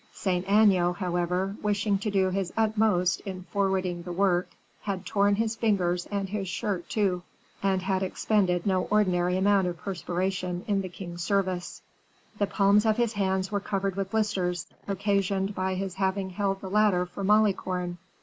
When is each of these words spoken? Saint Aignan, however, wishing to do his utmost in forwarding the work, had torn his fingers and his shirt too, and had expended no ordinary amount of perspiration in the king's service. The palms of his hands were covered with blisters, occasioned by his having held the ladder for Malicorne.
Saint 0.13 0.43
Aignan, 0.51 0.95
however, 0.95 1.55
wishing 1.61 1.99
to 1.99 2.09
do 2.09 2.31
his 2.31 2.51
utmost 2.57 3.19
in 3.19 3.43
forwarding 3.51 4.01
the 4.01 4.11
work, 4.11 4.49
had 4.81 5.05
torn 5.05 5.35
his 5.35 5.55
fingers 5.55 6.07
and 6.07 6.29
his 6.29 6.47
shirt 6.47 6.89
too, 6.89 7.21
and 7.61 7.83
had 7.83 8.01
expended 8.01 8.65
no 8.65 8.85
ordinary 8.85 9.37
amount 9.37 9.67
of 9.67 9.77
perspiration 9.77 10.65
in 10.67 10.81
the 10.81 10.89
king's 10.89 11.23
service. 11.23 11.83
The 12.39 12.47
palms 12.47 12.87
of 12.87 12.97
his 12.97 13.13
hands 13.13 13.51
were 13.51 13.59
covered 13.59 13.95
with 13.95 14.09
blisters, 14.09 14.65
occasioned 14.87 15.53
by 15.53 15.75
his 15.75 15.93
having 15.93 16.31
held 16.31 16.61
the 16.61 16.69
ladder 16.71 17.05
for 17.05 17.23
Malicorne. 17.23 17.99